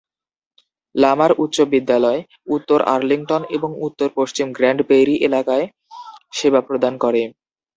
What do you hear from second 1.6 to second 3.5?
বিদ্যালয় উত্তর আর্লিংটন